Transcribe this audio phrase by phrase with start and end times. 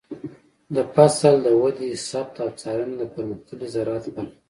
[0.75, 4.25] د فصل د ودې ثبت او څارنه د پرمختللي زراعت برخه ده.